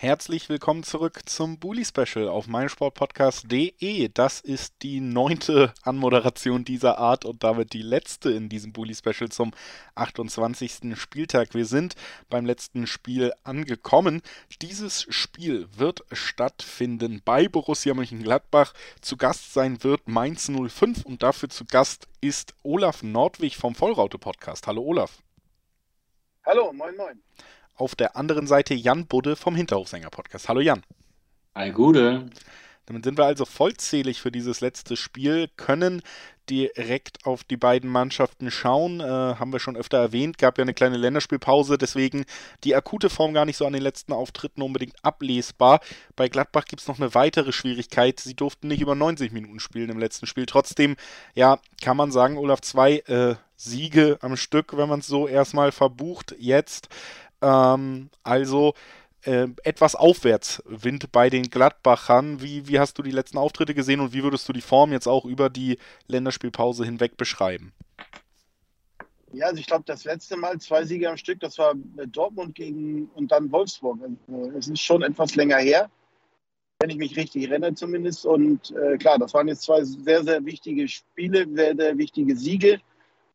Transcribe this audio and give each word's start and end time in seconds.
Herzlich 0.00 0.48
willkommen 0.48 0.84
zurück 0.84 1.28
zum 1.28 1.58
Bully 1.58 1.84
Special 1.84 2.28
auf 2.28 2.46
meinsportpodcast.de. 2.46 4.08
Das 4.14 4.40
ist 4.40 4.74
die 4.82 5.00
neunte 5.00 5.74
Anmoderation 5.82 6.64
dieser 6.64 6.98
Art 6.98 7.24
und 7.24 7.42
damit 7.42 7.72
die 7.72 7.82
letzte 7.82 8.30
in 8.30 8.48
diesem 8.48 8.72
Bully 8.72 8.94
Special 8.94 9.28
zum 9.28 9.52
28. 9.96 10.96
Spieltag. 10.96 11.52
Wir 11.52 11.64
sind 11.64 11.96
beim 12.30 12.46
letzten 12.46 12.86
Spiel 12.86 13.32
angekommen. 13.42 14.22
Dieses 14.62 15.04
Spiel 15.12 15.66
wird 15.76 16.04
stattfinden 16.12 17.20
bei 17.24 17.48
Borussia 17.48 17.92
Mönchengladbach. 17.92 18.74
Zu 19.00 19.16
Gast 19.16 19.52
sein 19.52 19.82
wird 19.82 20.06
Mainz 20.06 20.48
05 20.48 21.06
und 21.06 21.24
dafür 21.24 21.48
zu 21.48 21.64
Gast 21.64 22.06
ist 22.20 22.54
Olaf 22.62 23.02
Nordwig 23.02 23.56
vom 23.56 23.74
Vollraute 23.74 24.18
Podcast. 24.20 24.68
Hallo 24.68 24.80
Olaf. 24.82 25.18
Hallo, 26.46 26.72
moin 26.72 26.96
moin 26.96 27.20
auf 27.78 27.94
der 27.94 28.16
anderen 28.16 28.46
Seite 28.46 28.74
Jan 28.74 29.06
Budde 29.06 29.36
vom 29.36 29.54
Hinterhofsänger-Podcast. 29.54 30.48
Hallo 30.48 30.60
Jan. 30.60 30.82
Hi 31.54 31.70
Gude. 31.70 32.26
Damit 32.86 33.04
sind 33.04 33.18
wir 33.18 33.26
also 33.26 33.44
vollzählig 33.44 34.20
für 34.20 34.32
dieses 34.32 34.60
letzte 34.60 34.96
Spiel, 34.96 35.48
können 35.56 36.02
direkt 36.48 37.26
auf 37.26 37.44
die 37.44 37.58
beiden 37.58 37.90
Mannschaften 37.90 38.50
schauen. 38.50 39.00
Äh, 39.00 39.04
haben 39.04 39.52
wir 39.52 39.60
schon 39.60 39.76
öfter 39.76 39.98
erwähnt, 39.98 40.38
gab 40.38 40.56
ja 40.56 40.62
eine 40.62 40.72
kleine 40.72 40.96
Länderspielpause, 40.96 41.76
deswegen 41.76 42.24
die 42.64 42.74
akute 42.74 43.10
Form 43.10 43.34
gar 43.34 43.44
nicht 43.44 43.58
so 43.58 43.66
an 43.66 43.74
den 43.74 43.82
letzten 43.82 44.14
Auftritten 44.14 44.62
unbedingt 44.62 44.94
ablesbar. 45.02 45.80
Bei 46.16 46.28
Gladbach 46.28 46.64
gibt 46.64 46.80
es 46.80 46.88
noch 46.88 46.98
eine 46.98 47.14
weitere 47.14 47.52
Schwierigkeit. 47.52 48.20
Sie 48.20 48.34
durften 48.34 48.68
nicht 48.68 48.80
über 48.80 48.94
90 48.94 49.32
Minuten 49.32 49.60
spielen 49.60 49.90
im 49.90 49.98
letzten 49.98 50.26
Spiel. 50.26 50.46
Trotzdem, 50.46 50.96
ja, 51.34 51.58
kann 51.82 51.96
man 51.96 52.10
sagen, 52.10 52.38
Olaf, 52.38 52.62
zwei 52.62 53.00
äh, 53.00 53.34
Siege 53.56 54.18
am 54.22 54.36
Stück, 54.36 54.76
wenn 54.76 54.88
man 54.88 55.00
es 55.00 55.06
so 55.06 55.28
erstmal 55.28 55.72
verbucht. 55.72 56.34
Jetzt 56.38 56.88
ähm, 57.42 58.10
also 58.22 58.74
äh, 59.24 59.48
etwas 59.64 59.94
Aufwärtswind 59.94 61.10
bei 61.12 61.30
den 61.30 61.50
Gladbachern. 61.50 62.40
Wie, 62.40 62.68
wie 62.68 62.78
hast 62.78 62.98
du 62.98 63.02
die 63.02 63.10
letzten 63.10 63.38
Auftritte 63.38 63.74
gesehen 63.74 64.00
und 64.00 64.12
wie 64.12 64.22
würdest 64.22 64.48
du 64.48 64.52
die 64.52 64.60
Form 64.60 64.92
jetzt 64.92 65.06
auch 65.06 65.24
über 65.24 65.50
die 65.50 65.78
Länderspielpause 66.06 66.84
hinweg 66.84 67.16
beschreiben? 67.16 67.72
Ja, 69.32 69.46
also 69.46 69.60
ich 69.60 69.66
glaube, 69.66 69.84
das 69.86 70.04
letzte 70.04 70.36
Mal 70.36 70.58
zwei 70.58 70.84
Siege 70.84 71.10
am 71.10 71.16
Stück, 71.16 71.40
das 71.40 71.58
war 71.58 71.74
Dortmund 72.06 72.54
gegen 72.54 73.10
und 73.14 73.30
dann 73.30 73.52
Wolfsburg. 73.52 73.98
Also, 74.02 74.50
es 74.56 74.68
ist 74.68 74.80
schon 74.80 75.02
etwas 75.02 75.34
länger 75.34 75.58
her, 75.58 75.90
wenn 76.78 76.90
ich 76.90 76.96
mich 76.96 77.16
richtig 77.16 77.50
erinnere 77.50 77.74
zumindest. 77.74 78.24
Und 78.24 78.70
äh, 78.70 78.96
klar, 78.96 79.18
das 79.18 79.34
waren 79.34 79.48
jetzt 79.48 79.62
zwei 79.62 79.84
sehr, 79.84 80.24
sehr 80.24 80.44
wichtige 80.46 80.88
Spiele, 80.88 81.46
sehr, 81.52 81.76
sehr 81.76 81.98
wichtige 81.98 82.36
Siege 82.36 82.80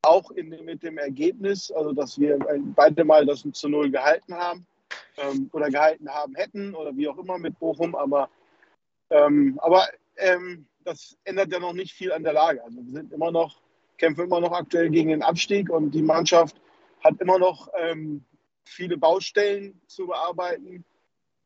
auch 0.04 0.32
in, 0.32 0.50
mit 0.66 0.84
dem 0.84 0.98
Ergebnis, 0.98 1.72
also 1.72 1.94
dass 1.94 2.20
wir 2.20 2.38
beide 2.76 3.04
mal 3.04 3.26
das 3.26 3.44
zu 3.54 3.70
Null 3.70 3.90
gehalten 3.90 4.36
haben 4.36 4.68
ähm, 5.18 5.50
oder 5.54 5.70
gehalten 5.70 6.10
haben 6.10 6.36
hätten 6.36 6.76
oder 6.76 6.96
wie 6.96 7.08
auch 7.08 7.18
immer 7.18 7.38
mit 7.38 7.58
Bochum, 7.58 7.96
aber, 7.96 8.30
ähm, 9.10 9.58
aber 9.62 9.88
ähm, 10.18 10.66
das 10.84 11.18
ändert 11.24 11.52
ja 11.52 11.60
noch 11.60 11.74
nicht 11.74 11.94
viel 11.94 12.12
an 12.12 12.24
der 12.24 12.34
Lage. 12.34 12.64
Also 12.64 12.78
wir 12.86 12.92
sind 12.92 13.14
immer 13.14 13.32
noch, 13.32 13.62
kämpfen 13.98 14.26
immer 14.26 14.42
noch 14.42 14.52
aktuell 14.52 14.90
gegen 14.90 15.10
den 15.10 15.24
Abstieg 15.24 15.70
und 15.70 15.92
die 15.92 16.02
Mannschaft 16.02 16.60
hat 17.02 17.20
immer 17.22 17.40
noch 17.40 17.70
ähm, 17.80 18.24
viele 18.66 18.98
Baustellen 18.98 19.80
zu 19.88 20.08
bearbeiten. 20.08 20.84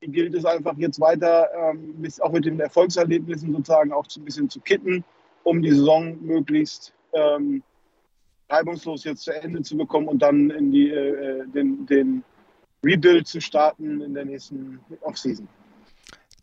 Die 0.01 0.11
gilt 0.11 0.33
es 0.33 0.45
einfach 0.45 0.75
jetzt 0.77 0.99
weiter, 0.99 1.49
ähm, 1.53 2.03
auch 2.21 2.31
mit 2.31 2.45
den 2.45 2.59
Erfolgserlebnissen 2.59 3.53
sozusagen 3.53 3.91
auch 3.91 4.05
ein 4.15 4.25
bisschen 4.25 4.49
zu 4.49 4.59
kitten, 4.61 5.03
um 5.43 5.61
die 5.61 5.71
Saison 5.71 6.17
möglichst 6.23 6.93
ähm, 7.13 7.63
reibungslos 8.49 9.03
jetzt 9.03 9.23
zu 9.23 9.31
Ende 9.31 9.61
zu 9.61 9.77
bekommen 9.77 10.07
und 10.07 10.21
dann 10.21 10.49
in 10.49 10.71
die, 10.71 10.89
äh, 10.89 11.45
den, 11.47 11.85
den 11.85 12.23
Rebuild 12.83 13.27
zu 13.27 13.41
starten 13.41 14.01
in 14.01 14.13
der 14.13 14.25
nächsten 14.25 14.79
Offseason. 15.01 15.47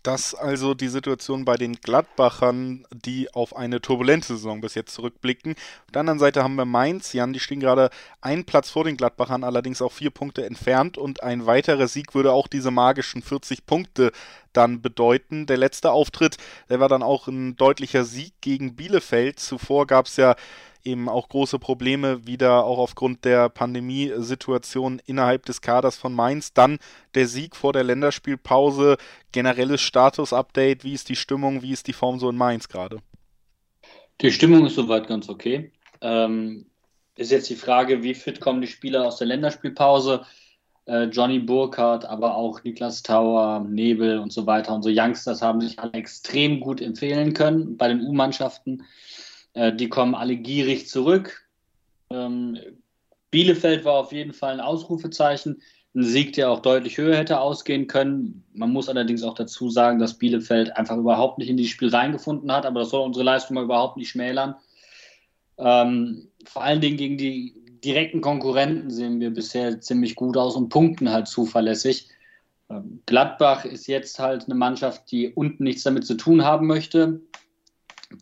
Das 0.05 0.35
also 0.35 0.75
die 0.75 0.89
Situation 0.89 1.47
bei 1.47 1.57
den 1.57 1.77
Gladbachern, 1.77 2.87
die 2.93 3.33
auf 3.33 3.57
eine 3.57 3.81
turbulente 3.81 4.27
Saison 4.27 4.61
bis 4.61 4.75
jetzt 4.75 4.93
zurückblicken. 4.93 5.53
Auf 5.53 5.93
der 5.95 6.01
anderen 6.01 6.19
Seite 6.19 6.45
haben 6.45 6.57
wir 6.57 6.67
Mainz, 6.67 7.15
Jan, 7.15 7.33
die 7.33 7.41
stehen 7.41 7.59
gerade 7.59 7.89
einen 8.21 8.45
Platz 8.45 8.69
vor 8.69 8.85
den 8.85 8.99
Gladbachern, 8.99 9.45
allerdings 9.45 9.81
auch 9.81 9.93
vier 9.93 10.11
Punkte 10.11 10.45
entfernt 10.45 10.99
und 10.99 11.23
ein 11.23 11.47
weiterer 11.47 11.89
Sieg 11.89 12.15
würde 12.15 12.35
auch 12.35 12.49
diese 12.49 12.71
magischen 12.71 13.23
40 13.23 13.65
Punkte 13.65 14.13
dann 14.53 14.83
bedeuten. 14.83 15.47
Der 15.47 15.57
letzte 15.57 15.91
Auftritt, 15.91 16.37
der 16.69 16.81
war 16.81 16.91
dann 16.91 17.03
auch 17.03 17.27
ein 17.27 17.57
deutlicher 17.57 18.05
Sieg 18.05 18.35
gegen 18.43 18.77
Bielefeld. 18.77 19.41
Zuvor 19.41 19.87
gab 19.87 20.05
es 20.05 20.19
ja 20.19 20.37
eben 20.85 21.09
auch 21.09 21.29
große 21.29 21.59
Probleme 21.59 22.27
wieder 22.27 22.65
auch 22.65 22.79
aufgrund 22.79 23.25
der 23.25 23.49
Pandemiesituation 23.49 25.01
innerhalb 25.07 25.47
des 25.47 25.61
Kaders 25.61 25.97
von 25.97 26.15
Mainz. 26.15 26.53
Dann 26.53 26.79
der 27.15 27.27
Sieg 27.27 27.57
vor 27.57 27.73
der 27.73 27.85
Länderspielpause, 27.85 28.97
generelles 29.33 29.81
Status-Update, 29.81 30.85
wie 30.85 30.93
ist 30.93 31.09
die 31.09 31.17
Stimmung, 31.17 31.63
wie 31.63 31.73
ist 31.73 31.87
die 31.87 31.93
Form 31.93 32.19
so 32.19 32.29
in 32.29 32.37
Mainz 32.37 32.69
gerade? 32.69 32.99
Die 34.21 34.31
Stimmung 34.31 34.67
ist 34.67 34.77
soweit 34.77 35.09
ganz 35.09 35.29
okay. 35.29 35.73
Ähm, 36.01 36.67
ist 37.17 37.31
jetzt 37.31 37.51
die 37.51 37.57
Frage, 37.57 38.03
wie 38.03 38.15
fit 38.15 38.41
kommen 38.41 38.61
die 38.61 38.67
Spieler 38.67 39.07
aus 39.07 39.19
der 39.19 39.27
Länderspielpause? 39.27 40.25
Äh, 40.87 41.05
Johnny 41.05 41.39
Burkhardt, 41.39 42.05
aber 42.05 42.37
auch 42.37 42.63
Niklas 42.63 43.03
Tauer, 43.03 43.61
Nebel 43.61 44.19
und 44.19 44.33
so 44.33 44.47
weiter. 44.47 44.75
Unsere 44.75 44.95
Youngsters 44.95 45.41
haben 45.41 45.61
sich 45.61 45.79
alle 45.79 45.93
extrem 45.95 46.61
gut 46.61 46.81
empfehlen 46.83 47.33
können 47.33 47.77
bei 47.77 47.89
den 47.89 48.03
U-Mannschaften. 48.03 48.85
Äh, 49.55 49.73
die 49.75 49.89
kommen 49.89 50.15
alle 50.15 50.37
gierig 50.37 50.89
zurück. 50.89 51.49
Ähm, 52.11 52.59
Bielefeld 53.31 53.85
war 53.85 53.95
auf 53.95 54.13
jeden 54.13 54.33
Fall 54.33 54.55
ein 54.55 54.61
Ausrufezeichen. 54.61 55.63
Ein 55.95 56.05
Sieg, 56.05 56.33
der 56.35 56.51
auch 56.51 56.61
deutlich 56.61 56.99
höher 56.99 57.17
hätte 57.17 57.41
ausgehen 57.41 57.87
können. 57.87 58.45
Man 58.53 58.71
muss 58.71 58.89
allerdings 58.89 59.23
auch 59.23 59.35
dazu 59.35 59.71
sagen, 59.71 59.99
dass 59.99 60.19
Bielefeld 60.19 60.77
einfach 60.77 60.97
überhaupt 60.97 61.39
nicht 61.39 61.49
in 61.49 61.57
dieses 61.57 61.73
Spiel 61.73 61.89
reingefunden 61.89 62.51
hat, 62.53 62.67
aber 62.67 62.81
das 62.81 62.91
soll 62.91 63.05
unsere 63.05 63.25
Leistung 63.25 63.55
mal 63.55 63.65
überhaupt 63.65 63.97
nicht 63.97 64.11
schmälern. 64.11 64.57
Ähm, 65.57 66.29
vor 66.45 66.65
allen 66.65 66.81
Dingen 66.81 66.97
gegen 66.97 67.17
die 67.17 67.55
direkten 67.85 68.21
Konkurrenten 68.21 68.91
sehen 68.91 69.21
wir 69.21 69.31
bisher 69.31 69.81
ziemlich 69.81 70.17
gut 70.17 70.37
aus 70.37 70.57
und 70.57 70.69
punkten 70.69 71.11
halt 71.11 71.29
zuverlässig. 71.29 72.09
Ähm, 72.71 73.01
Gladbach 73.07 73.65
ist 73.65 73.87
jetzt 73.87 74.19
halt 74.19 74.47
eine 74.47 74.55
Mannschaft, 74.55 75.11
die 75.13 75.33
unten 75.33 75.65
nichts 75.65 75.85
damit 75.85 76.07
zu 76.07 76.15
tun 76.15 76.45
haben 76.45 76.67
möchte. 76.67 77.21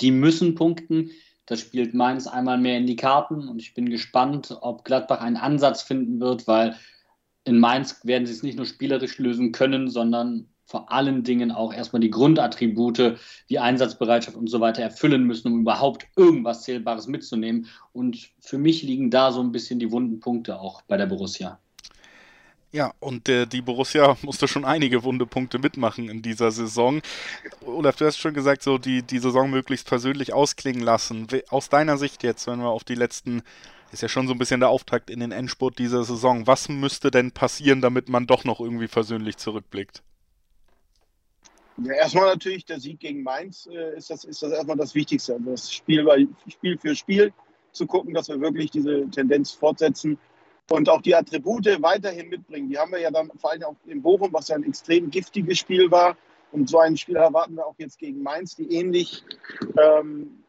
Die 0.00 0.10
müssen 0.10 0.54
punkten. 0.54 1.10
Das 1.46 1.60
spielt 1.60 1.92
Mainz 1.92 2.26
einmal 2.26 2.58
mehr 2.58 2.78
in 2.78 2.86
die 2.86 2.96
Karten 2.96 3.48
und 3.48 3.60
ich 3.60 3.74
bin 3.74 3.90
gespannt, 3.90 4.56
ob 4.60 4.84
Gladbach 4.84 5.20
einen 5.20 5.36
Ansatz 5.36 5.82
finden 5.82 6.20
wird, 6.20 6.46
weil 6.46 6.76
in 7.44 7.58
Mainz 7.58 8.00
werden 8.04 8.26
sie 8.26 8.32
es 8.32 8.42
nicht 8.42 8.56
nur 8.56 8.66
spielerisch 8.66 9.18
lösen 9.18 9.50
können, 9.50 9.90
sondern 9.90 10.48
vor 10.64 10.90
allen 10.90 11.24
Dingen 11.24 11.50
auch 11.50 11.74
erstmal 11.74 12.00
die 12.00 12.10
Grundattribute, 12.10 13.18
die 13.50 13.58
Einsatzbereitschaft 13.58 14.36
und 14.36 14.48
so 14.48 14.60
weiter 14.60 14.82
erfüllen 14.82 15.24
müssen, 15.24 15.52
um 15.52 15.60
überhaupt 15.60 16.06
irgendwas 16.16 16.62
Zählbares 16.62 17.08
mitzunehmen. 17.08 17.66
Und 17.92 18.30
für 18.40 18.58
mich 18.58 18.82
liegen 18.82 19.10
da 19.10 19.32
so 19.32 19.40
ein 19.40 19.52
bisschen 19.52 19.80
die 19.80 19.90
wunden 19.90 20.20
Punkte 20.20 20.58
auch 20.58 20.82
bei 20.82 20.96
der 20.96 21.06
Borussia. 21.06 21.58
Ja, 22.74 22.94
und 23.00 23.28
äh, 23.28 23.46
die 23.46 23.60
Borussia 23.60 24.16
musste 24.22 24.48
schon 24.48 24.64
einige 24.64 25.04
wunde 25.04 25.26
Punkte 25.26 25.58
mitmachen 25.58 26.08
in 26.08 26.22
dieser 26.22 26.50
Saison. 26.50 27.02
Olaf, 27.66 27.96
du 27.96 28.06
hast 28.06 28.16
schon 28.16 28.32
gesagt, 28.32 28.62
so 28.62 28.78
die, 28.78 29.02
die 29.02 29.18
Saison 29.18 29.50
möglichst 29.50 29.86
persönlich 29.86 30.32
ausklingen 30.32 30.82
lassen. 30.82 31.26
Aus 31.50 31.68
deiner 31.68 31.98
Sicht 31.98 32.22
jetzt, 32.22 32.46
wenn 32.46 32.60
wir 32.60 32.70
auf 32.70 32.84
die 32.84 32.94
letzten, 32.94 33.42
ist 33.92 34.00
ja 34.00 34.08
schon 34.08 34.26
so 34.26 34.32
ein 34.32 34.38
bisschen 34.38 34.60
der 34.60 34.70
Auftakt 34.70 35.10
in 35.10 35.20
den 35.20 35.32
Endspurt 35.32 35.78
dieser 35.78 36.02
Saison, 36.02 36.46
was 36.46 36.70
müsste 36.70 37.10
denn 37.10 37.32
passieren, 37.32 37.82
damit 37.82 38.08
man 38.08 38.26
doch 38.26 38.44
noch 38.44 38.58
irgendwie 38.58 38.88
versöhnlich 38.88 39.36
zurückblickt? 39.36 40.02
Ja, 41.76 41.92
erstmal 41.92 42.26
natürlich 42.26 42.64
der 42.64 42.80
Sieg 42.80 43.00
gegen 43.00 43.22
Mainz 43.22 43.68
äh, 43.70 43.98
ist, 43.98 44.08
das, 44.08 44.24
ist 44.24 44.42
das 44.42 44.50
erstmal 44.50 44.78
das 44.78 44.94
Wichtigste. 44.94 45.34
Also 45.34 45.50
das 45.50 45.70
Spiel, 45.70 46.04
bei, 46.04 46.26
Spiel 46.48 46.78
für 46.78 46.96
Spiel 46.96 47.34
zu 47.72 47.86
gucken, 47.86 48.14
dass 48.14 48.28
wir 48.28 48.40
wirklich 48.40 48.70
diese 48.70 49.10
Tendenz 49.10 49.50
fortsetzen 49.50 50.18
und 50.72 50.88
auch 50.88 51.02
die 51.02 51.14
Attribute 51.14 51.66
weiterhin 51.82 52.30
mitbringen. 52.30 52.70
Die 52.70 52.78
haben 52.78 52.92
wir 52.92 52.98
ja 52.98 53.10
dann 53.10 53.30
vor 53.36 53.50
allem 53.50 53.62
auch 53.64 53.76
in 53.84 54.00
Bochum, 54.00 54.32
was 54.32 54.48
ja 54.48 54.56
ein 54.56 54.64
extrem 54.64 55.10
giftiges 55.10 55.58
Spiel 55.58 55.90
war. 55.90 56.16
Und 56.50 56.70
so 56.70 56.78
ein 56.78 56.96
Spiel 56.96 57.16
erwarten 57.16 57.56
wir 57.56 57.66
auch 57.66 57.74
jetzt 57.76 57.98
gegen 57.98 58.22
Mainz, 58.22 58.56
die 58.56 58.74
ähnlich, 58.74 59.22
ähm, 59.78 60.42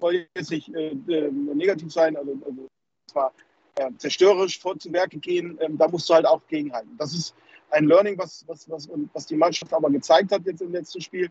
soll 0.00 0.26
jetzt 0.34 0.50
nicht 0.50 0.74
äh, 0.74 0.88
äh, 0.88 1.30
negativ 1.30 1.92
sein, 1.92 2.16
also, 2.16 2.36
also 2.44 2.68
zwar 3.08 3.32
äh, 3.76 3.90
zerstörerisch 3.98 4.58
vor 4.58 4.76
zu 4.80 4.92
Werke 4.92 5.18
gehen, 5.18 5.58
ähm, 5.60 5.78
da 5.78 5.86
musst 5.86 6.08
du 6.10 6.14
halt 6.14 6.26
auch 6.26 6.44
gegenhalten. 6.48 6.96
Das 6.98 7.14
ist 7.14 7.36
ein 7.70 7.86
Learning, 7.86 8.18
was, 8.18 8.44
was, 8.48 8.68
was, 8.68 8.88
was 9.12 9.26
die 9.26 9.36
Mannschaft 9.36 9.72
aber 9.72 9.90
gezeigt 9.90 10.32
hat 10.32 10.44
jetzt 10.44 10.60
im 10.60 10.72
letzten 10.72 11.00
Spiel. 11.00 11.30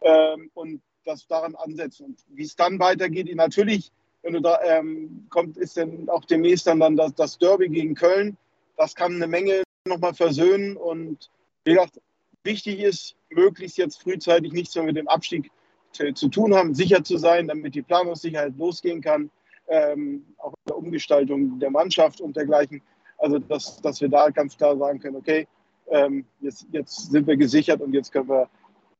Ähm, 0.00 0.50
und 0.54 0.82
das 1.04 1.28
daran 1.28 1.54
ansetzen. 1.54 2.06
Und 2.06 2.24
wie 2.28 2.44
es 2.44 2.56
dann 2.56 2.80
weitergeht, 2.80 3.32
natürlich 3.36 3.92
wenn 4.24 4.32
du 4.32 4.40
da 4.40 4.58
ähm, 4.62 5.26
kommt, 5.28 5.56
ist 5.58 5.76
dann 5.76 6.08
auch 6.08 6.24
demnächst 6.24 6.66
dann, 6.66 6.80
dann 6.80 6.96
das, 6.96 7.14
das 7.14 7.38
Derby 7.38 7.68
gegen 7.68 7.94
Köln. 7.94 8.36
Das 8.76 8.94
kann 8.94 9.14
eine 9.14 9.26
Menge 9.26 9.62
nochmal 9.86 10.14
versöhnen 10.14 10.76
und 10.76 11.30
wie 11.64 11.74
gesagt, 11.74 12.00
wichtig 12.42 12.80
ist, 12.80 13.14
möglichst 13.30 13.76
jetzt 13.76 14.02
frühzeitig 14.02 14.52
nichts 14.52 14.74
mehr 14.74 14.84
mit 14.84 14.96
dem 14.96 15.08
Abstieg 15.08 15.50
zu 15.92 16.28
tun 16.28 16.54
haben, 16.54 16.74
sicher 16.74 17.04
zu 17.04 17.18
sein, 17.18 17.46
damit 17.46 17.74
die 17.74 17.82
Planungssicherheit 17.82 18.56
losgehen 18.56 19.00
kann, 19.00 19.30
ähm, 19.68 20.24
auch 20.38 20.52
in 20.52 20.68
der 20.68 20.76
Umgestaltung 20.76 21.58
der 21.60 21.70
Mannschaft 21.70 22.20
und 22.20 22.36
dergleichen. 22.36 22.82
Also, 23.18 23.38
dass, 23.38 23.80
dass 23.80 24.00
wir 24.00 24.08
da 24.08 24.30
ganz 24.30 24.56
klar 24.56 24.76
sagen 24.76 24.98
können, 24.98 25.16
okay, 25.16 25.46
ähm, 25.88 26.24
jetzt, 26.40 26.66
jetzt 26.72 27.12
sind 27.12 27.26
wir 27.26 27.36
gesichert 27.36 27.80
und 27.80 27.92
jetzt 27.92 28.10
können 28.10 28.28
wir 28.28 28.48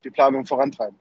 die 0.03 0.09
Planung 0.09 0.45
vorantreiben. 0.45 0.97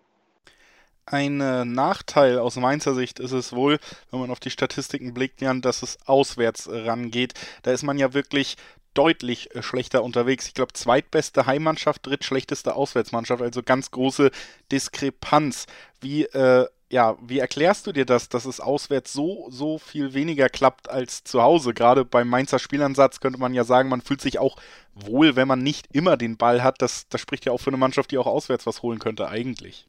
Ein 1.07 1.41
äh, 1.41 1.65
Nachteil 1.65 2.39
aus 2.39 2.57
Mainzer 2.57 2.95
Sicht 2.95 3.21
ist 3.21 3.33
es 3.33 3.53
wohl, 3.53 3.79
wenn 4.11 4.21
man 4.21 4.31
auf 4.31 4.41
die 4.41 4.51
Statistiken 4.51 5.13
blickt, 5.13 5.43
Jan, 5.43 5.61
dass 5.61 5.83
es 5.83 5.99
auswärts 6.07 6.69
rangeht. 6.71 7.35
Da 7.63 7.73
ist 7.73 7.83
man 7.83 7.99
ja 7.99 8.15
wirklich 8.15 8.57
deutlich 8.95 9.55
äh, 9.55 9.63
schlechter 9.63 10.03
unterwegs. 10.03 10.47
Ich 10.47 10.55
glaube, 10.55 10.73
zweitbeste 10.73 11.47
Heimmannschaft, 11.47 12.07
drittschlechteste 12.07 12.75
Auswärtsmannschaft, 12.75 13.43
also 13.43 13.63
ganz 13.63 13.91
große 13.91 14.31
Diskrepanz. 14.73 15.67
Wie, 16.01 16.25
äh, 16.25 16.67
ja, 16.91 17.19
wie 17.21 17.39
erklärst 17.39 17.87
du 17.87 17.93
dir 17.93 18.07
das, 18.07 18.29
dass 18.29 18.47
es 18.47 18.61
auswärts 18.61 19.13
so, 19.13 19.49
so 19.51 19.79
viel 19.79 20.15
weniger 20.15 20.49
klappt 20.49 20.89
als 20.89 21.25
zu 21.25 21.43
Hause? 21.43 21.75
Gerade 21.75 22.05
beim 22.05 22.29
Mainzer 22.29 22.59
Spielansatz 22.59 23.21
könnte 23.21 23.39
man 23.41 23.53
ja 23.53 23.65
sagen, 23.65 23.89
man 23.89 24.01
fühlt 24.01 24.21
sich 24.21 24.39
auch 24.39 24.57
wohl, 24.95 25.37
wenn 25.37 25.49
man 25.49 25.63
nicht 25.63 25.89
immer 25.93 26.17
den 26.17 26.37
Ball 26.39 26.63
hat. 26.63 26.81
Das, 26.81 27.09
das 27.09 27.21
spricht 27.21 27.45
ja 27.45 27.53
auch 27.53 27.61
für 27.61 27.71
eine 27.71 27.77
Mannschaft, 27.77 28.11
die 28.11 28.19
auch 28.19 28.27
auswärts 28.27 28.67
was 28.67 28.83
holen 28.83 29.01
könnte, 29.01 29.29
eigentlich. 29.29 29.89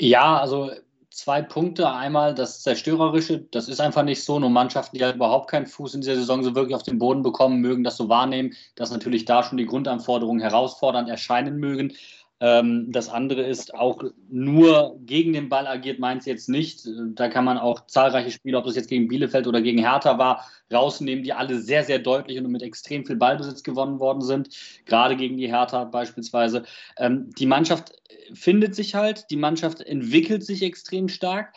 Ja, 0.00 0.38
also 0.38 0.70
zwei 1.10 1.42
Punkte. 1.42 1.90
Einmal 1.90 2.34
das 2.34 2.62
Zerstörerische, 2.62 3.40
das 3.50 3.68
ist 3.68 3.80
einfach 3.82 4.02
nicht 4.02 4.24
so. 4.24 4.38
Nur 4.38 4.48
Mannschaften, 4.48 4.96
die 4.96 5.04
halt 5.04 5.16
überhaupt 5.16 5.50
keinen 5.50 5.66
Fuß 5.66 5.94
in 5.94 6.00
dieser 6.00 6.14
Saison 6.14 6.42
so 6.42 6.54
wirklich 6.54 6.74
auf 6.74 6.82
den 6.82 6.98
Boden 6.98 7.22
bekommen, 7.22 7.60
mögen 7.60 7.84
das 7.84 7.98
so 7.98 8.08
wahrnehmen, 8.08 8.54
dass 8.76 8.90
natürlich 8.90 9.26
da 9.26 9.42
schon 9.42 9.58
die 9.58 9.66
Grundanforderungen 9.66 10.40
herausfordernd 10.40 11.08
erscheinen 11.10 11.58
mögen. 11.58 11.92
Ähm, 12.40 12.90
das 12.90 13.10
andere 13.10 13.42
ist 13.42 13.74
auch 13.74 14.02
nur 14.30 14.98
gegen 15.04 15.34
den 15.34 15.50
Ball 15.50 15.66
agiert 15.66 15.98
Mainz 15.98 16.24
jetzt 16.24 16.48
nicht. 16.48 16.88
Da 17.14 17.28
kann 17.28 17.44
man 17.44 17.58
auch 17.58 17.86
zahlreiche 17.86 18.30
Spiele, 18.30 18.56
ob 18.56 18.64
das 18.64 18.76
jetzt 18.76 18.88
gegen 18.88 19.08
Bielefeld 19.08 19.46
oder 19.46 19.60
gegen 19.60 19.78
Hertha 19.78 20.16
war, 20.18 20.46
rausnehmen, 20.72 21.22
die 21.22 21.34
alle 21.34 21.60
sehr, 21.60 21.84
sehr 21.84 21.98
deutlich 21.98 22.38
und 22.38 22.50
mit 22.50 22.62
extrem 22.62 23.04
viel 23.04 23.16
Ballbesitz 23.16 23.62
gewonnen 23.62 24.00
worden 24.00 24.22
sind. 24.22 24.48
Gerade 24.86 25.16
gegen 25.16 25.36
die 25.36 25.48
Hertha 25.48 25.84
beispielsweise. 25.84 26.64
Ähm, 26.96 27.30
die 27.38 27.46
Mannschaft 27.46 27.92
findet 28.32 28.74
sich 28.74 28.94
halt, 28.94 29.26
die 29.30 29.36
Mannschaft 29.36 29.82
entwickelt 29.82 30.44
sich 30.44 30.62
extrem 30.62 31.08
stark. 31.08 31.52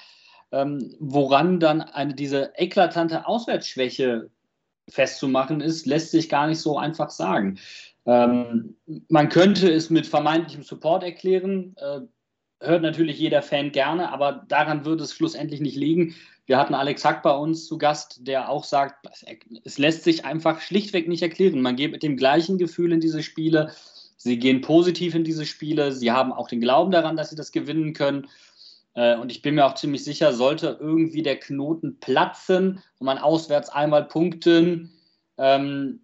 Ähm, 0.52 0.96
woran 1.00 1.60
dann 1.60 1.82
eine, 1.82 2.14
diese 2.14 2.52
eklatante 2.58 3.26
Auswärtsschwäche 3.26 4.30
festzumachen 4.90 5.62
ist, 5.62 5.86
lässt 5.86 6.12
sich 6.12 6.30
gar 6.30 6.48
nicht 6.48 6.60
so 6.60 6.78
einfach 6.78 7.10
sagen. 7.10 7.58
Ähm, 8.06 8.76
man 9.08 9.30
könnte 9.30 9.72
es 9.72 9.90
mit 9.90 10.08
vermeintlichem 10.08 10.64
Support 10.64 11.04
erklären, 11.04 11.76
äh, 11.78 12.02
hört 12.60 12.82
natürlich 12.82 13.20
jeder 13.20 13.42
Fan 13.42 13.72
gerne, 13.72 14.12
aber 14.12 14.46
daran 14.48 14.86
würde 14.86 15.04
es 15.04 15.14
schlussendlich 15.14 15.62
nicht 15.62 15.76
liegen. 15.76 16.16
Wir 16.46 16.58
hatten 16.58 16.74
Alex 16.74 17.06
Hack 17.06 17.24
bei 17.24 17.34
uns 17.34 17.68
zu 17.68 17.78
Gast, 17.78 18.28
der 18.28 18.50
auch 18.50 18.66
sagt, 18.66 19.08
es 19.64 19.78
lässt 19.78 20.04
sich 20.04 20.26
einfach 20.26 20.60
schlichtweg 20.60 21.08
nicht 21.08 21.22
erklären. 21.22 21.62
Man 21.62 21.78
geht 21.78 21.92
mit 21.92 22.04
dem 22.04 22.18
gleichen 22.18 22.58
Gefühl 22.58 22.92
in 22.92 23.00
diese 23.00 23.24
Spiele. 23.24 23.72
Sie 24.18 24.38
gehen 24.38 24.62
positiv 24.62 25.16
in 25.16 25.24
diese 25.24 25.46
Spiele. 25.46 25.94
Sie 25.94 26.12
haben 26.12 26.34
auch 26.34 26.50
den 26.50 26.60
Glauben 26.60 26.92
daran, 26.92 27.16
dass 27.16 27.30
sie 27.30 27.38
das 27.38 27.54
gewinnen 27.54 27.94
können. 27.94 28.28
Äh, 28.94 29.18
und 29.18 29.32
ich 29.32 29.42
bin 29.42 29.56
mir 29.56 29.66
auch 29.66 29.76
ziemlich 29.76 30.04
sicher, 30.04 30.34
sollte 30.34 30.78
irgendwie 30.80 31.24
der 31.24 31.40
Knoten 31.40 32.00
platzen 32.00 32.82
und 33.00 33.06
man 33.06 33.18
auswärts 33.18 33.70
einmal 33.70 34.06
punkten, 34.06 34.92
ähm, 35.38 36.02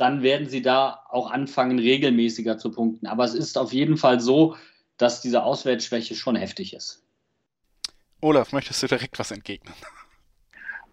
dann 0.00 0.22
werden 0.22 0.48
sie 0.48 0.62
da 0.62 1.04
auch 1.10 1.30
anfangen, 1.30 1.78
regelmäßiger 1.78 2.56
zu 2.56 2.70
punkten. 2.70 3.06
Aber 3.06 3.24
es 3.24 3.34
ist 3.34 3.58
auf 3.58 3.72
jeden 3.72 3.98
Fall 3.98 4.18
so, 4.18 4.56
dass 4.96 5.20
diese 5.20 5.42
Auswärtsschwäche 5.42 6.14
schon 6.14 6.36
heftig 6.36 6.74
ist. 6.74 7.02
Olaf, 8.22 8.52
möchtest 8.52 8.82
du 8.82 8.86
direkt 8.86 9.18
was 9.18 9.30
entgegnen? 9.30 9.74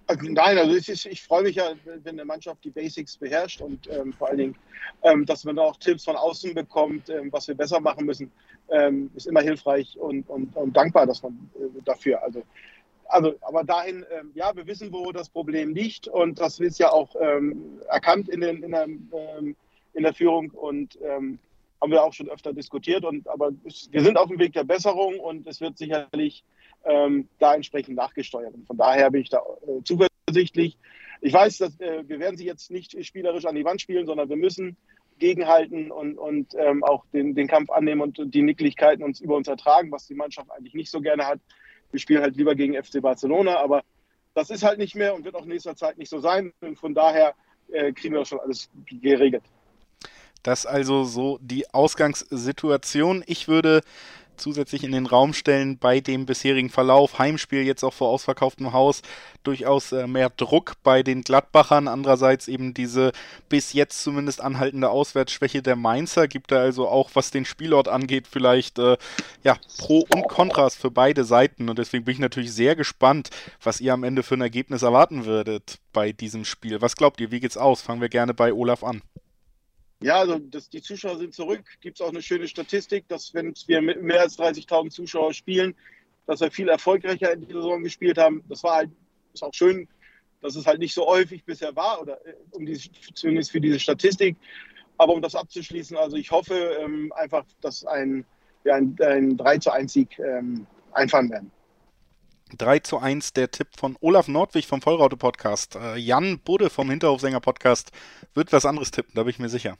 Also 0.07 0.25
nein, 0.29 0.57
also 0.57 0.73
ist, 0.73 1.05
ich 1.05 1.21
freue 1.21 1.43
mich 1.43 1.57
ja, 1.57 1.73
wenn 1.83 2.15
eine 2.15 2.23
Mannschaft 2.23 2.63
die 2.63 2.69
Basics 2.69 3.17
beherrscht 3.17 3.59
und 3.59 3.89
ähm, 3.89 4.13
vor 4.13 4.29
allen 4.29 4.37
Dingen, 4.37 4.55
ähm, 5.03 5.25
dass 5.25 5.43
man 5.43 5.59
auch 5.59 5.75
Tipps 5.77 6.05
von 6.05 6.15
außen 6.15 6.53
bekommt, 6.53 7.09
ähm, 7.09 7.29
was 7.31 7.49
wir 7.49 7.55
besser 7.55 7.81
machen 7.81 8.05
müssen, 8.05 8.31
ähm, 8.69 9.11
ist 9.15 9.27
immer 9.27 9.41
hilfreich 9.41 9.97
und, 9.99 10.29
und, 10.29 10.55
und 10.55 10.75
dankbar, 10.75 11.05
dass 11.05 11.21
man 11.23 11.49
äh, 11.55 11.81
dafür. 11.83 12.23
Also 12.23 12.43
also, 13.09 13.35
aber 13.41 13.63
dahin, 13.63 14.05
ähm, 14.11 14.31
ja, 14.33 14.55
wir 14.55 14.67
wissen, 14.67 14.91
wo 14.91 15.11
das 15.11 15.29
Problem 15.29 15.73
liegt 15.73 16.07
und 16.07 16.39
das 16.39 16.59
ist 16.59 16.79
ja 16.79 16.91
auch 16.91 17.15
ähm, 17.19 17.81
erkannt 17.89 18.29
in, 18.29 18.41
den, 18.41 18.63
in, 18.63 18.71
der, 18.71 18.83
ähm, 18.83 19.55
in 19.93 20.03
der 20.03 20.13
Führung 20.13 20.51
und 20.51 20.97
ähm, 21.01 21.39
haben 21.81 21.91
wir 21.91 22.03
auch 22.03 22.13
schon 22.13 22.29
öfter 22.29 22.53
diskutiert. 22.53 23.03
Und, 23.03 23.27
aber 23.27 23.51
es, 23.65 23.89
wir 23.91 24.01
sind 24.01 24.17
auf 24.17 24.29
dem 24.29 24.39
Weg 24.39 24.53
der 24.53 24.63
Besserung 24.63 25.19
und 25.19 25.47
es 25.47 25.61
wird 25.61 25.77
sicherlich 25.77 26.43
ähm, 26.85 27.27
da 27.39 27.55
entsprechend 27.55 27.95
nachgesteuert. 27.95 28.53
Und 28.53 28.65
von 28.65 28.77
daher 28.77 29.11
bin 29.11 29.21
ich 29.21 29.29
da 29.29 29.37
äh, 29.37 29.83
zuversichtlich. 29.83 30.77
Ich 31.21 31.33
weiß, 31.33 31.57
dass 31.57 31.79
äh, 31.79 32.03
wir 32.07 32.19
werden 32.19 32.37
sie 32.37 32.45
jetzt 32.45 32.71
nicht 32.71 33.03
spielerisch 33.05 33.45
an 33.45 33.55
die 33.55 33.65
Wand 33.65 33.81
spielen, 33.81 34.05
sondern 34.05 34.29
wir 34.29 34.37
müssen 34.37 34.77
gegenhalten 35.19 35.91
und, 35.91 36.17
und 36.17 36.53
ähm, 36.55 36.83
auch 36.83 37.03
den, 37.11 37.33
den 37.33 37.47
Kampf 37.47 37.71
annehmen 37.71 38.01
und 38.01 38.33
die 38.33 38.43
Nicklichkeiten 38.43 39.03
uns 39.03 39.19
über 39.19 39.35
uns 39.35 39.47
ertragen, 39.47 39.91
was 39.91 40.05
die 40.05 40.13
Mannschaft 40.13 40.51
eigentlich 40.51 40.75
nicht 40.75 40.91
so 40.91 41.01
gerne 41.01 41.25
hat. 41.25 41.39
Wir 41.91 41.99
spielen 41.99 42.21
halt 42.21 42.35
lieber 42.35 42.55
gegen 42.55 42.81
FC 42.81 43.01
Barcelona, 43.01 43.57
aber 43.57 43.83
das 44.33 44.49
ist 44.49 44.63
halt 44.63 44.77
nicht 44.77 44.95
mehr 44.95 45.15
und 45.15 45.25
wird 45.25 45.35
auch 45.35 45.43
in 45.43 45.49
nächster 45.49 45.75
Zeit 45.75 45.97
nicht 45.97 46.09
so 46.09 46.19
sein. 46.19 46.53
Und 46.61 46.77
von 46.77 46.93
daher 46.93 47.33
äh, 47.71 47.91
kriegen 47.91 48.13
wir 48.13 48.19
das 48.19 48.29
schon 48.29 48.39
alles 48.39 48.69
geregelt. 48.85 49.43
Das 50.43 50.65
also 50.65 51.03
so 51.03 51.39
die 51.41 51.73
Ausgangssituation. 51.73 53.23
Ich 53.27 53.47
würde 53.47 53.81
zusätzlich 54.37 54.83
in 54.83 54.91
den 54.91 55.05
Raum 55.05 55.33
stellen 55.33 55.77
bei 55.77 55.99
dem 55.99 56.25
bisherigen 56.25 56.69
Verlauf. 56.69 57.19
Heimspiel 57.19 57.63
jetzt 57.63 57.83
auch 57.83 57.93
vor 57.93 58.09
ausverkauftem 58.09 58.73
Haus 58.73 59.01
durchaus 59.43 59.91
äh, 59.91 60.07
mehr 60.07 60.29
Druck 60.29 60.73
bei 60.83 61.03
den 61.03 61.21
Gladbachern. 61.21 61.87
Andererseits 61.87 62.47
eben 62.47 62.73
diese 62.73 63.11
bis 63.49 63.73
jetzt 63.73 64.03
zumindest 64.03 64.41
anhaltende 64.41 64.89
Auswärtsschwäche 64.89 65.61
der 65.61 65.75
Mainzer. 65.75 66.27
Gibt 66.27 66.51
da 66.51 66.59
also 66.59 66.87
auch, 66.87 67.11
was 67.13 67.31
den 67.31 67.45
Spielort 67.45 67.87
angeht, 67.87 68.27
vielleicht 68.29 68.79
äh, 68.79 68.97
ja, 69.43 69.57
Pro 69.77 70.05
und 70.13 70.27
Kontras 70.27 70.75
für 70.75 70.91
beide 70.91 71.23
Seiten. 71.23 71.69
Und 71.69 71.79
deswegen 71.79 72.05
bin 72.05 72.13
ich 72.13 72.19
natürlich 72.19 72.53
sehr 72.53 72.75
gespannt, 72.75 73.29
was 73.61 73.81
ihr 73.81 73.93
am 73.93 74.03
Ende 74.03 74.23
für 74.23 74.35
ein 74.35 74.41
Ergebnis 74.41 74.81
erwarten 74.81 75.25
würdet 75.25 75.79
bei 75.93 76.11
diesem 76.11 76.45
Spiel. 76.45 76.81
Was 76.81 76.95
glaubt 76.95 77.19
ihr? 77.19 77.31
Wie 77.31 77.39
geht's 77.39 77.57
aus? 77.57 77.81
Fangen 77.81 78.01
wir 78.01 78.09
gerne 78.09 78.33
bei 78.33 78.53
Olaf 78.53 78.83
an. 78.83 79.01
Ja, 80.01 80.19
also 80.19 80.37
das, 80.37 80.69
die 80.69 80.81
Zuschauer 80.81 81.17
sind 81.17 81.33
zurück. 81.33 81.63
Gibt 81.81 81.99
es 81.99 82.05
auch 82.05 82.09
eine 82.09 82.21
schöne 82.21 82.47
Statistik, 82.47 83.07
dass 83.07 83.33
wenn 83.33 83.53
wir 83.65 83.81
mit 83.81 84.01
mehr 84.01 84.21
als 84.21 84.37
30.000 84.37 84.91
Zuschauer 84.91 85.33
spielen, 85.33 85.75
dass 86.27 86.41
wir 86.41 86.51
viel 86.51 86.69
erfolgreicher 86.69 87.33
in 87.33 87.41
dieser 87.41 87.61
Saison 87.61 87.83
gespielt 87.83 88.17
haben. 88.17 88.43
Das 88.47 88.63
war 88.63 88.75
halt 88.75 88.91
ist 89.33 89.43
auch 89.43 89.53
schön, 89.53 89.87
dass 90.41 90.55
es 90.55 90.65
halt 90.65 90.79
nicht 90.79 90.93
so 90.93 91.05
häufig 91.05 91.43
bisher 91.43 91.75
war, 91.75 92.01
oder 92.01 92.25
äh, 92.25 92.33
um 92.51 92.65
die, 92.65 92.79
zumindest 93.13 93.51
für 93.51 93.61
diese 93.61 93.79
Statistik. 93.79 94.35
Aber 94.97 95.13
um 95.13 95.21
das 95.21 95.35
abzuschließen, 95.35 95.95
also 95.95 96.17
ich 96.17 96.31
hoffe 96.31 96.77
ähm, 96.81 97.11
einfach, 97.15 97.45
dass 97.61 97.85
ein, 97.85 98.25
ja, 98.63 98.75
ein, 98.75 98.95
ein 98.99 99.37
3 99.37 99.57
zu 99.59 99.71
1 99.71 99.93
Sieg 99.93 100.17
ähm, 100.19 100.65
einfahren 100.91 101.29
werden. 101.29 101.51
3 102.57 102.79
zu 102.79 102.97
1 102.99 103.33
der 103.33 103.51
Tipp 103.51 103.67
von 103.77 103.97
Olaf 103.99 104.27
Nordwig 104.27 104.67
vom 104.67 104.81
Vollraute 104.81 105.17
Podcast. 105.17 105.75
Äh, 105.75 105.97
Jan 105.97 106.39
Budde 106.39 106.69
vom 106.69 106.89
Hinterhofsänger 106.89 107.39
Podcast 107.39 107.91
wird 108.33 108.53
was 108.53 108.65
anderes 108.65 108.91
tippen, 108.91 109.13
da 109.15 109.23
bin 109.23 109.31
ich 109.31 109.39
mir 109.39 109.49
sicher. 109.49 109.77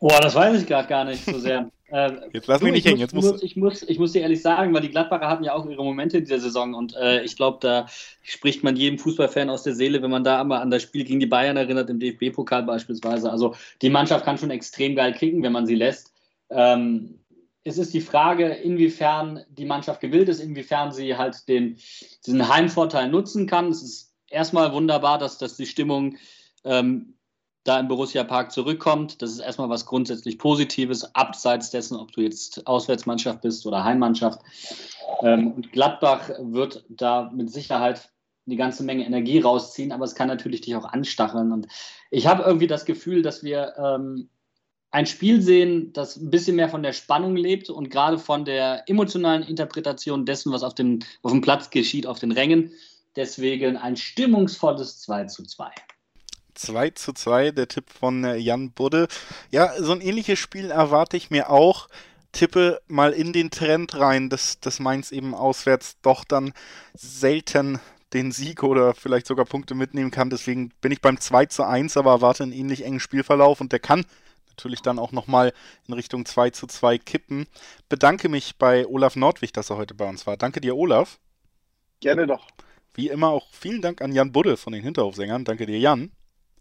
Boah, 0.00 0.20
das 0.20 0.34
weiß 0.34 0.60
ich 0.60 0.66
gerade 0.66 0.88
gar 0.88 1.04
nicht 1.04 1.24
so 1.24 1.38
sehr. 1.38 1.70
äh, 1.92 2.10
jetzt 2.32 2.48
lass 2.48 2.60
mich 2.60 2.72
nicht 2.72 2.86
hängen. 2.86 2.98
Jetzt 2.98 3.14
muss, 3.14 3.40
ich, 3.42 3.54
muss, 3.54 3.82
ich 3.82 3.98
muss 4.00 4.12
dir 4.12 4.22
ehrlich 4.22 4.42
sagen, 4.42 4.74
weil 4.74 4.82
die 4.82 4.90
Gladbacher 4.90 5.28
hatten 5.28 5.44
ja 5.44 5.54
auch 5.54 5.64
ihre 5.64 5.84
Momente 5.84 6.18
in 6.18 6.24
dieser 6.24 6.40
Saison 6.40 6.74
und 6.74 6.96
äh, 6.96 7.22
ich 7.22 7.36
glaube, 7.36 7.58
da 7.60 7.86
spricht 8.22 8.64
man 8.64 8.74
jedem 8.74 8.98
Fußballfan 8.98 9.48
aus 9.48 9.62
der 9.62 9.74
Seele, 9.74 10.02
wenn 10.02 10.10
man 10.10 10.24
da 10.24 10.40
einmal 10.40 10.60
an 10.60 10.70
das 10.70 10.82
Spiel 10.82 11.04
gegen 11.04 11.20
die 11.20 11.26
Bayern 11.26 11.56
erinnert, 11.56 11.88
im 11.88 12.00
DFB-Pokal 12.00 12.64
beispielsweise. 12.64 13.30
Also 13.30 13.54
die 13.80 13.90
Mannschaft 13.90 14.24
kann 14.24 14.38
schon 14.38 14.50
extrem 14.50 14.96
geil 14.96 15.12
kicken, 15.12 15.42
wenn 15.44 15.52
man 15.52 15.66
sie 15.66 15.76
lässt. 15.76 16.12
Ähm, 16.50 17.20
es 17.64 17.78
ist 17.78 17.94
die 17.94 18.00
Frage, 18.00 18.48
inwiefern 18.48 19.44
die 19.50 19.64
Mannschaft 19.64 20.00
gewillt 20.00 20.28
ist, 20.28 20.40
inwiefern 20.40 20.92
sie 20.92 21.16
halt 21.16 21.48
den, 21.48 21.78
diesen 22.26 22.48
Heimvorteil 22.48 23.08
nutzen 23.08 23.46
kann. 23.46 23.68
Es 23.68 23.82
ist 23.82 24.14
erstmal 24.28 24.72
wunderbar, 24.72 25.18
dass, 25.18 25.38
dass 25.38 25.56
die 25.56 25.66
Stimmung 25.66 26.16
ähm, 26.64 27.14
da 27.64 27.78
im 27.78 27.86
Borussia 27.86 28.24
Park 28.24 28.50
zurückkommt. 28.50 29.22
Das 29.22 29.30
ist 29.30 29.38
erstmal 29.38 29.68
was 29.68 29.86
grundsätzlich 29.86 30.38
Positives, 30.38 31.14
abseits 31.14 31.70
dessen, 31.70 31.96
ob 31.96 32.10
du 32.12 32.22
jetzt 32.22 32.66
Auswärtsmannschaft 32.66 33.40
bist 33.42 33.64
oder 33.66 33.84
Heimmannschaft. 33.84 34.40
Ähm, 35.20 35.52
und 35.52 35.72
Gladbach 35.72 36.30
wird 36.40 36.84
da 36.88 37.30
mit 37.32 37.50
Sicherheit 37.50 38.10
eine 38.46 38.56
ganze 38.56 38.82
Menge 38.82 39.06
Energie 39.06 39.38
rausziehen, 39.38 39.92
aber 39.92 40.04
es 40.04 40.16
kann 40.16 40.26
natürlich 40.26 40.62
dich 40.62 40.74
auch 40.74 40.84
anstacheln. 40.84 41.52
Und 41.52 41.68
ich 42.10 42.26
habe 42.26 42.42
irgendwie 42.42 42.66
das 42.66 42.84
Gefühl, 42.84 43.22
dass 43.22 43.44
wir 43.44 43.74
ähm, 43.78 44.30
ein 44.92 45.06
Spiel 45.06 45.40
sehen, 45.40 45.92
das 45.94 46.16
ein 46.16 46.30
bisschen 46.30 46.56
mehr 46.56 46.68
von 46.68 46.82
der 46.82 46.92
Spannung 46.92 47.34
lebt 47.34 47.70
und 47.70 47.90
gerade 47.90 48.18
von 48.18 48.44
der 48.44 48.88
emotionalen 48.88 49.42
Interpretation 49.42 50.26
dessen, 50.26 50.52
was 50.52 50.62
auf 50.62 50.74
dem, 50.74 51.00
auf 51.22 51.32
dem 51.32 51.40
Platz 51.40 51.70
geschieht, 51.70 52.06
auf 52.06 52.18
den 52.18 52.30
Rängen. 52.30 52.70
Deswegen 53.16 53.78
ein 53.78 53.96
stimmungsvolles 53.96 55.00
2 55.00 55.24
zu 55.24 55.44
2. 55.44 55.70
2 56.54 56.90
zu 56.90 57.14
2, 57.14 57.52
der 57.52 57.68
Tipp 57.68 57.86
von 57.88 58.22
äh, 58.24 58.36
Jan 58.36 58.70
Budde. 58.72 59.08
Ja, 59.50 59.72
so 59.82 59.92
ein 59.92 60.02
ähnliches 60.02 60.38
Spiel 60.38 60.70
erwarte 60.70 61.16
ich 61.16 61.30
mir 61.30 61.50
auch. 61.50 61.88
tippe 62.32 62.80
mal 62.86 63.12
in 63.12 63.32
den 63.32 63.50
Trend 63.50 63.94
rein, 63.98 64.28
dass, 64.28 64.60
dass 64.60 64.78
Mainz 64.78 65.10
eben 65.10 65.34
auswärts 65.34 65.96
doch 66.02 66.24
dann 66.24 66.52
selten 66.94 67.80
den 68.12 68.30
Sieg 68.30 68.62
oder 68.62 68.94
vielleicht 68.94 69.26
sogar 69.26 69.46
Punkte 69.46 69.74
mitnehmen 69.74 70.10
kann. 70.10 70.28
Deswegen 70.28 70.70
bin 70.82 70.92
ich 70.92 71.00
beim 71.00 71.18
2 71.18 71.46
zu 71.46 71.66
1, 71.66 71.96
aber 71.96 72.10
erwarte 72.10 72.42
einen 72.42 72.52
ähnlich 72.52 72.84
engen 72.84 73.00
Spielverlauf 73.00 73.62
und 73.62 73.72
der 73.72 73.80
kann 73.80 74.04
natürlich 74.52 74.80
dann 74.82 74.98
auch 74.98 75.12
nochmal 75.12 75.52
in 75.86 75.94
Richtung 75.94 76.24
2 76.24 76.50
zu 76.50 76.66
2 76.66 76.98
kippen. 76.98 77.46
Bedanke 77.88 78.28
mich 78.28 78.56
bei 78.56 78.86
Olaf 78.86 79.16
Nordwig, 79.16 79.52
dass 79.52 79.70
er 79.70 79.76
heute 79.76 79.94
bei 79.94 80.08
uns 80.08 80.26
war. 80.26 80.36
Danke 80.36 80.60
dir, 80.60 80.76
Olaf. 80.76 81.18
Gerne 82.00 82.26
doch. 82.26 82.48
Wie 82.94 83.08
immer 83.08 83.28
auch 83.28 83.46
vielen 83.52 83.80
Dank 83.80 84.02
an 84.02 84.12
Jan 84.12 84.32
Budde 84.32 84.56
von 84.56 84.72
den 84.72 84.82
Hinterhofsängern. 84.82 85.44
Danke 85.44 85.66
dir, 85.66 85.78
Jan. 85.78 86.12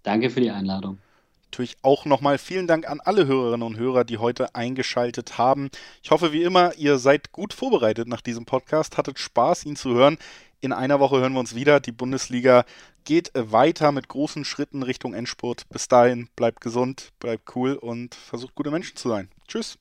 Danke 0.03 0.29
für 0.29 0.41
die 0.41 0.51
Einladung. 0.51 0.99
Natürlich 1.45 1.75
auch 1.81 2.05
nochmal 2.05 2.37
vielen 2.37 2.65
Dank 2.65 2.89
an 2.89 3.01
alle 3.01 3.27
Hörerinnen 3.27 3.67
und 3.67 3.77
Hörer, 3.77 4.05
die 4.05 4.19
heute 4.19 4.55
eingeschaltet 4.55 5.37
haben. 5.37 5.69
Ich 6.01 6.09
hoffe, 6.09 6.31
wie 6.31 6.43
immer, 6.43 6.73
ihr 6.75 6.97
seid 6.97 7.33
gut 7.33 7.53
vorbereitet 7.53 8.07
nach 8.07 8.21
diesem 8.21 8.45
Podcast, 8.45 8.97
hattet 8.97 9.19
Spaß, 9.19 9.65
ihn 9.65 9.75
zu 9.75 9.93
hören. 9.93 10.17
In 10.63 10.73
einer 10.73 10.99
Woche 10.99 11.19
hören 11.19 11.33
wir 11.33 11.39
uns 11.39 11.55
wieder. 11.55 11.79
Die 11.79 11.91
Bundesliga 11.91 12.65
geht 13.03 13.31
weiter 13.33 13.91
mit 13.91 14.07
großen 14.07 14.45
Schritten 14.45 14.83
Richtung 14.83 15.15
Endspurt. 15.15 15.67
Bis 15.69 15.87
dahin, 15.87 16.29
bleibt 16.35 16.61
gesund, 16.61 17.09
bleibt 17.19 17.55
cool 17.55 17.73
und 17.73 18.13
versucht 18.13 18.53
gute 18.53 18.69
Menschen 18.69 18.95
zu 18.95 19.09
sein. 19.09 19.29
Tschüss. 19.47 19.79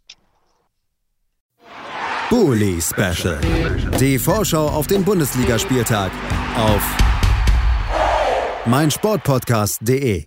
Bully 2.30 2.80
Special. 2.80 3.38
Die 4.00 4.18
Vorschau 4.18 4.68
auf 4.68 4.86
den 4.86 5.04
Bundesligaspieltag 5.04 6.10
auf 6.56 6.96
meinsportpodcast.de. 8.64 10.24